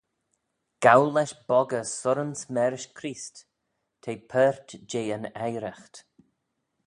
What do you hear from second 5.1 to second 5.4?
yn